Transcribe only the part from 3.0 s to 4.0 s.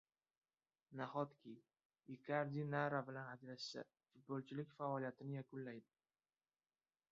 bilan ajrashsa,